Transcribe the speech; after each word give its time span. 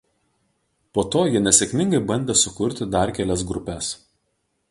Po 0.97 1.03
to 1.15 1.21
jie 1.33 1.41
nesėkmingai 1.47 2.01
bandė 2.11 2.37
sukurti 2.45 2.89
dar 2.97 3.15
kelias 3.19 3.47
grupes. 3.51 3.93